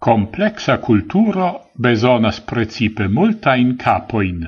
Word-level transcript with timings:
Complexa 0.00 0.78
culturo 0.78 1.72
besonas 1.74 2.38
precipe 2.40 3.08
multain 3.08 3.76
capoin. 3.76 4.44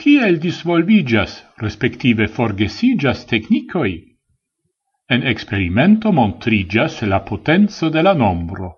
Ciel 0.00 0.38
disvolvigas, 0.38 1.42
respektive 1.58 2.28
forgesigas 2.28 3.24
technicoi? 3.26 4.16
En 5.08 5.26
experimento 5.26 6.12
montrigas 6.12 7.02
la 7.02 7.18
potenzo 7.20 7.90
de 7.90 8.02
la 8.02 8.14
nombro. 8.14 8.70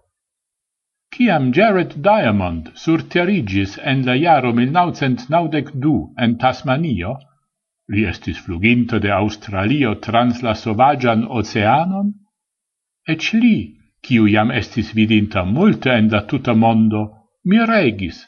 Ciam 1.15 1.53
Jared 1.53 1.93
Diamond 2.01 2.73
surterigis 2.75 3.77
en 3.85 4.07
la 4.07 4.17
jaro 4.17 4.55
1992 4.55 6.15
en 6.17 6.39
Tasmanio, 6.39 7.19
li 7.93 8.07
estis 8.09 8.41
fluginto 8.41 8.99
de 8.99 9.13
Australio 9.13 9.93
trans 10.01 10.41
la 10.41 10.55
sovagian 10.55 11.29
oceanon, 11.29 12.15
ec 13.07 13.29
li 13.37 13.82
quiu 14.07 14.27
iam 14.27 14.51
estis 14.51 14.93
vidinta 14.99 15.45
multe 15.45 15.91
en 15.95 16.09
la 16.11 16.23
tuta 16.31 16.55
mondo, 16.55 17.03
mi 17.45 17.59
regis. 17.67 18.27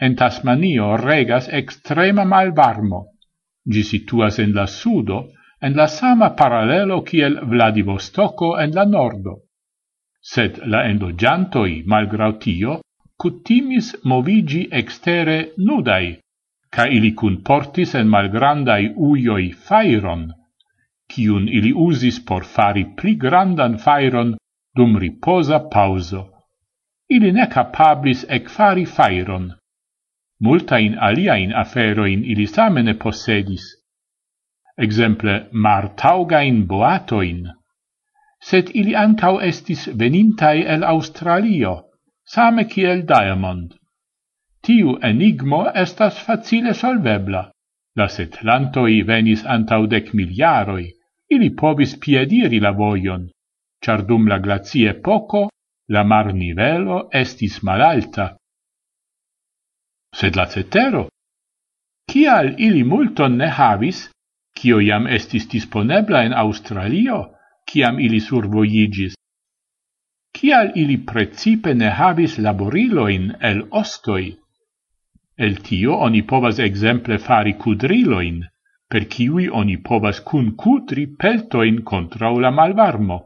En 0.00 0.14
Tasmanio 0.16 0.96
regas 0.96 1.48
extrema 1.60 2.24
malvarmo. 2.24 3.00
Gi 3.72 3.82
situas 3.82 4.38
en 4.38 4.52
la 4.54 4.66
sudo, 4.66 5.18
en 5.60 5.76
la 5.76 5.86
sama 5.88 6.30
parallelo 6.40 7.00
kiel 7.02 7.38
Vladivostoko 7.50 8.56
en 8.62 8.74
la 8.74 8.84
nordo. 8.84 9.34
Sed 10.20 10.60
la 10.66 10.84
endogiantoi, 10.90 11.82
malgrau 11.86 12.32
tio, 12.42 12.80
cutimis 13.16 13.94
movigi 14.04 14.66
extere 14.70 15.38
nudai, 15.56 16.18
ca 16.70 16.86
ili 16.96 17.12
cun 17.14 17.40
portis 17.46 17.94
en 17.94 18.08
malgrandai 18.08 18.92
uioi 18.96 19.52
fairon, 19.68 20.26
cium 21.10 21.46
ili 21.48 21.72
usis 21.72 22.18
por 22.28 22.44
fari 22.44 22.84
pli 22.96 23.14
grandan 23.16 23.78
fairon 23.78 24.34
dum 24.76 24.96
riposa 24.96 25.58
pauso. 25.70 26.22
Ili 27.08 27.32
ne 27.32 27.46
capablis 27.46 28.24
ecfari 28.28 28.84
fairon. 28.84 29.52
Multain 30.40 30.98
aliaen 30.98 31.52
aferoin 31.54 32.24
ili 32.24 32.46
samene 32.46 32.94
possedis. 32.94 33.64
Exemple, 34.78 35.46
mar 35.52 35.88
taugain 35.96 36.66
boatoin. 36.66 37.46
Sed 38.42 38.70
ili 38.74 38.94
ancau 38.96 39.40
estis 39.40 39.88
venintai 39.98 40.66
el 40.74 40.84
Australio, 40.84 41.74
same 42.34 42.64
kiel 42.64 43.02
Diamond. 43.08 43.72
Tiu 44.62 44.98
enigmo 45.02 45.62
estas 45.74 46.18
facile 46.26 46.74
solvebla. 46.74 47.50
La 47.96 48.08
setlantoi 48.08 49.02
venis 49.06 49.46
antau 49.46 49.86
dec 49.86 50.12
miliaroi, 50.12 50.90
ili 51.30 51.50
povis 51.50 51.96
piediri 51.96 52.60
la 52.60 52.72
voion, 52.72 53.28
char 53.86 54.02
dum 54.02 54.26
la 54.26 54.38
glacie 54.42 54.94
poco 55.08 55.46
la 55.94 56.02
mar 56.02 56.32
nivelo 56.34 56.96
estis 57.24 57.60
malalta. 57.62 58.32
Sed 60.10 60.34
la 60.34 60.46
cetero, 60.54 61.06
Cial 62.10 62.48
ili 62.66 62.82
multon 62.90 63.36
ne 63.40 63.46
havis, 63.54 64.00
cio 64.58 64.76
iam 64.88 65.06
estis 65.16 65.46
disponebla 65.54 66.20
en 66.26 66.34
Australio, 66.42 67.18
ciam 67.70 67.98
ili 68.00 68.20
survoigis? 68.26 69.16
Cial 70.38 70.70
ili 70.82 70.96
precipe 71.10 71.74
ne 71.74 71.90
havis 72.00 72.38
laboriloin 72.46 73.26
el 73.50 73.64
ostoi? 73.82 74.26
El 75.46 75.58
tio 75.68 75.98
oni 76.08 76.22
povas 76.32 76.60
exemple 76.68 77.18
fari 77.26 77.54
cudriloin, 77.64 78.38
per 78.90 79.08
ciui 79.14 79.48
oni 79.62 79.76
povas 79.90 80.22
cun 80.28 80.54
cutri 80.64 81.06
peltoin 81.24 81.82
contra 81.92 82.30
la 82.44 82.54
malvarmo 82.60 83.18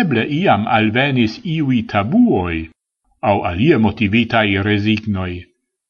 eble 0.00 0.24
iam 0.40 0.66
alvenis 0.76 1.34
iui 1.54 1.82
tabuoi, 1.92 2.60
au 3.30 3.42
alie 3.50 3.76
motivitai 3.86 4.62
resignoi. 4.68 5.34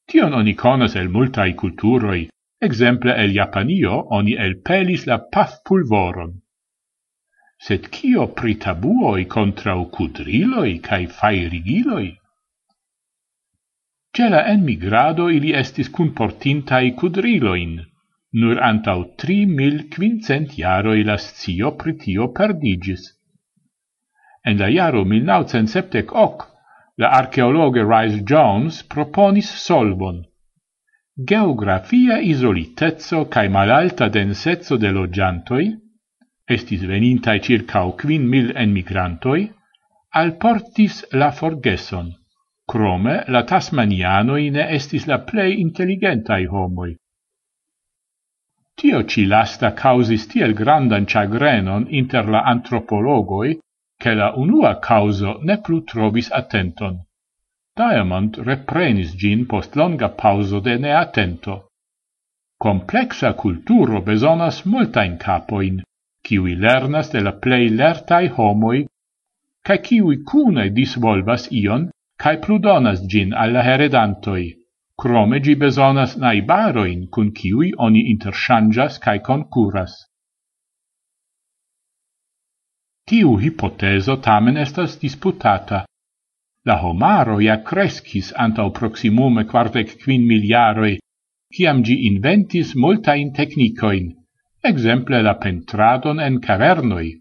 Tion 0.07 0.33
oni 0.39 0.53
conas 0.53 0.95
el 1.01 1.09
multai 1.15 1.53
culturoi, 1.61 2.21
exemple 2.67 3.15
el 3.23 3.33
Japanio 3.33 3.95
oni 4.17 4.35
el 4.45 4.53
pelis 4.67 5.07
la 5.09 5.17
paf 5.33 5.55
pulvoron. 5.65 6.35
Sed 7.65 7.89
cio 7.95 8.27
pri 8.37 8.53
tabuoi 8.65 9.25
contrau 9.35 9.87
cudriloi 9.95 10.73
cae 10.87 11.07
fairigiloi? 11.07 12.07
Cela 14.15 14.45
emigrado 14.53 15.25
ili 15.37 15.51
estis 15.61 15.89
cunportintai 15.89 16.93
cudriloin, 16.99 17.73
nur 18.41 18.61
antau 18.69 19.01
tri 19.17 19.39
mil 19.45 19.77
quincent 19.95 20.55
jaroi 20.61 21.03
la 21.09 21.17
scio 21.17 21.71
pritio 21.81 22.29
perdigis. 22.37 23.11
En 24.45 24.57
la 24.57 24.69
jaro 24.69 25.03
1978 25.05 26.45
la 26.97 27.09
archeologe 27.09 27.83
Rhys 27.83 28.21
Jones 28.23 28.83
proponis 28.83 29.49
solvon. 29.49 30.23
Geografia 31.17 32.19
isolitezzo 32.19 33.25
cae 33.27 33.49
malalta 33.49 34.07
densezzo 34.07 34.77
de 34.77 34.91
logiantoi, 34.91 35.65
estis 36.45 36.85
venintai 36.85 37.39
circa 37.41 37.81
quin 37.97 38.27
mil 38.29 38.51
emigrantoi, 38.55 39.49
alportis 40.13 41.01
la 41.13 41.31
forgeson. 41.31 42.13
Crome 42.69 43.23
la 43.27 43.43
Tasmanianoi 43.43 44.51
ne 44.51 44.69
estis 44.77 45.07
la 45.07 45.19
plei 45.19 45.59
intelligentai 45.59 46.45
homoi. 46.45 46.95
Tio 48.75 49.05
ci 49.05 49.25
lasta 49.25 49.73
causis 49.73 50.27
tiel 50.27 50.53
grandan 50.53 51.05
chagrenon 51.05 51.87
inter 51.89 52.27
la 52.29 52.41
antropologoi 52.53 53.57
che 54.01 54.13
la 54.13 54.33
unua 54.35 54.79
causo 54.79 55.39
ne 55.41 55.57
plu 55.61 55.83
trovis 55.83 56.29
attenton. 56.31 56.99
Diamond 57.75 58.37
reprenis 58.37 59.15
gin 59.15 59.45
post 59.45 59.75
longa 59.75 60.09
pauso 60.09 60.59
de 60.59 60.77
ne 60.77 60.91
attento. 61.03 61.55
Complexa 62.57 63.33
culturo 63.33 64.01
besonas 64.01 64.63
multain 64.65 65.17
capoin, 65.17 65.83
kiwi 66.23 66.55
lernas 66.55 67.11
de 67.11 67.19
la 67.21 67.33
plei 67.33 67.69
lertai 67.69 68.27
homoi, 68.35 68.87
ca 69.65 69.75
kiwi 69.77 70.23
cune 70.23 70.69
disvolvas 70.69 71.51
ion, 71.51 71.89
cae 72.17 72.37
pludonas 72.37 72.99
gin 73.11 73.33
alla 73.33 73.61
heredantoi. 73.61 74.45
Crome 75.01 75.39
gi 75.45 75.55
besonas 75.55 76.15
naibaroin 76.17 77.09
cun 77.13 77.31
kiwi 77.31 77.73
oni 77.77 78.01
interchangas 78.13 78.99
cae 79.03 79.19
concuras. 79.19 79.93
Tiu 83.09 83.35
hipoteso 83.37 84.15
tamen 84.27 84.55
estas 84.57 84.95
disputata. 85.01 85.79
La 86.65 86.75
homaro 86.81 87.35
ja 87.45 87.57
crescis 87.67 88.31
antau 88.45 88.71
proximume 88.77 89.43
quartec 89.51 89.91
quin 90.03 90.23
miliaroi, 90.29 90.95
ciam 91.53 91.83
gi 91.85 91.97
inventis 92.07 92.73
multain 92.75 93.29
technicoin, 93.39 94.07
exemple 94.71 95.21
la 95.27 95.35
pentradon 95.43 96.19
en 96.27 96.39
cavernoi. 96.47 97.11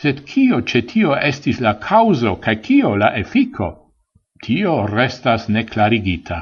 Sed 0.00 0.24
cio 0.30 0.62
cetio 0.72 1.12
estis 1.32 1.60
la 1.60 1.74
causo 1.88 2.34
ca 2.36 2.56
cio 2.64 2.94
la 2.96 3.12
effico, 3.20 3.68
tio 4.42 4.86
restas 4.86 5.48
neclarigita. 5.48 6.40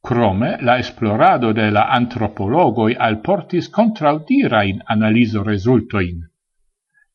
Crome, 0.00 0.56
la 0.62 0.78
esplorado 0.78 1.52
de 1.52 1.70
la 1.70 1.84
antropologoi 2.00 2.96
alportis 2.96 3.68
contraudirain 3.68 4.80
analiso 4.86 5.42
resultoin. 5.42 6.30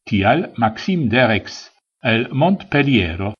Tial 0.09 0.51
Maxim 0.57 1.07
Derex 1.09 1.71
el 2.03 2.27
Montpelliero 2.31 3.33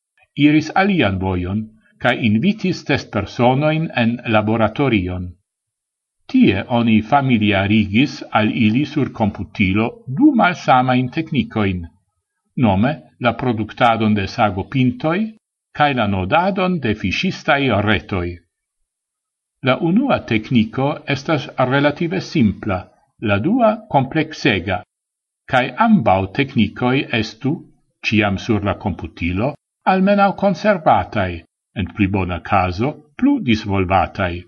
iris 0.45 0.71
alian 0.81 1.19
vojon 1.21 1.59
ca 2.01 2.13
invitis 2.27 2.79
test 2.87 3.11
personoin 3.13 3.83
en 4.03 4.15
laboratorion. 4.35 5.27
Tie 6.25 6.63
oni 6.79 6.95
familiarigis 7.11 8.15
al 8.39 8.49
ili 8.49 8.85
sur 8.85 9.11
computilo 9.19 9.85
du 10.07 10.31
malsamain 10.39 11.11
technicoin, 11.17 11.85
nome 12.57 12.93
la 13.19 13.35
productadon 13.41 14.17
de 14.17 14.25
sago 14.27 14.65
pintoi 14.73 15.21
cae 15.77 15.93
la 15.93 16.07
nodadon 16.07 16.79
de 16.79 16.95
fiscistai 16.95 17.69
retoi. 17.89 18.31
La 19.61 19.77
unua 19.77 20.19
tecnico 20.25 20.89
estas 21.05 21.47
relative 21.57 22.21
simpla, 22.21 22.81
la 23.21 23.37
dua 23.39 23.71
complexega, 23.89 24.81
cae 25.51 25.73
ambau 25.77 26.27
technicoi 26.33 27.05
estu, 27.19 27.53
ciam 28.05 28.37
sur 28.37 28.63
la 28.63 28.75
computilo, 28.75 29.53
almenau 29.85 30.33
conservatai, 30.33 31.43
en 31.75 31.85
pli 31.93 32.07
bona 32.07 32.39
caso 32.41 32.91
plu 33.17 33.39
disvolvatai. 33.39 34.43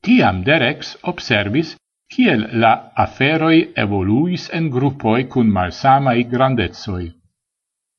Tiam 0.00 0.42
Derex 0.44 0.96
observis 1.12 1.74
kiel 2.10 2.46
la 2.62 2.72
aferoi 3.04 3.58
evoluis 3.84 4.48
en 4.56 4.68
gruppoi 4.74 5.26
cun 5.32 5.50
malsamai 5.56 6.24
grandezoi. 6.32 7.10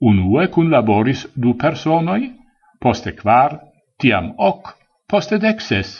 Unue 0.09 0.47
cun 0.53 0.71
laboris 0.74 1.27
du 1.35 1.53
personoi, 1.63 2.31
poste 2.81 3.13
quar, 3.19 3.59
tiam 4.00 4.31
hoc, 4.38 4.74
poste 5.07 5.38
dexes. 5.38 6.00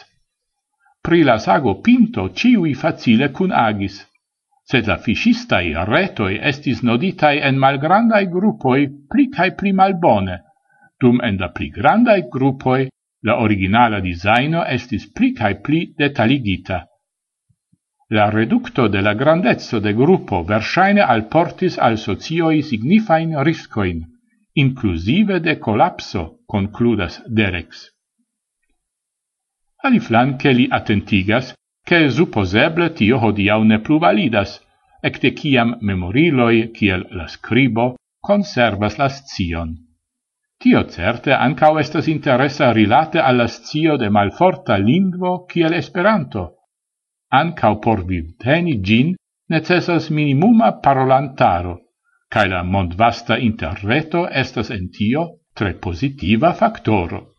Pri 1.06 1.22
la 1.24 1.38
sago 1.40 1.76
pinto 1.86 2.30
ciui 2.34 2.74
facile 2.74 3.30
cun 3.32 3.54
agis, 3.54 4.02
sed 4.64 4.88
la 4.88 4.98
fiscistai 4.98 5.74
retoi 5.88 6.38
estis 6.52 6.82
noditai 6.84 7.40
en 7.48 7.58
malgrandai 7.58 8.28
gruppoi 8.28 8.88
pli 9.10 9.28
cae 9.30 9.56
pli 9.60 9.74
malbone, 9.74 10.38
dum 11.00 11.20
en 11.24 11.38
la 11.38 11.50
pli 11.50 11.70
grandai 11.70 12.28
gruppoi 12.30 12.88
la 13.24 13.40
originala 13.40 14.00
designo 14.00 14.64
estis 14.66 15.10
pli 15.12 15.34
cae 15.34 15.60
pli 15.66 15.94
detaligita. 15.98 16.86
La 18.12 18.30
reducto 18.30 18.88
de 18.88 19.02
la 19.02 19.14
grandezzo 19.14 19.80
de 19.80 19.94
gruppo 19.94 20.44
versaine 20.44 21.02
alportis 21.02 21.78
al 21.78 21.98
socioi 21.98 22.62
signifain 22.62 23.38
riscoin, 23.44 24.02
inclusive 24.54 25.40
de 25.40 25.58
collapso, 25.60 26.44
concludas 26.46 27.22
Derex. 27.28 27.88
Ali 29.84 30.00
flanque 30.00 30.52
li 30.52 30.68
attentigas 30.70 31.54
che 31.92 32.10
supposeble 32.10 32.94
tio 32.94 33.18
hodiau 33.20 33.64
ne 33.64 33.82
plu 33.84 33.98
validas, 34.00 34.52
ecte 35.04 35.34
ciam 35.36 35.74
memoriloi, 35.82 36.72
kiel 36.72 37.02
la 37.18 37.26
scribo, 37.28 37.98
conservas 38.28 38.96
la 38.96 39.10
scion. 39.10 39.74
Tio 40.56 40.86
certe 40.88 41.34
ancau 41.36 41.76
estas 41.84 42.08
interessa 42.08 42.72
rilate 42.72 43.20
alla 43.20 43.48
scio 43.48 43.98
de 43.98 44.08
malforta 44.08 44.78
lingvo 44.78 45.44
kiel 45.44 45.74
Esperanto. 45.74 46.44
Ancau 47.28 47.82
por 47.84 48.06
vivteni 48.06 48.80
gin 48.80 49.12
necessas 49.50 50.08
minimuma 50.12 50.80
parolantaro, 50.80 51.76
cae 52.32 52.48
la 52.48 52.64
mondvasta 52.64 53.36
interreto 53.36 54.30
estas 54.30 54.72
en 54.72 54.88
tio 54.96 55.42
tre 55.54 55.74
positiva 55.74 56.54
factoro. 56.54 57.31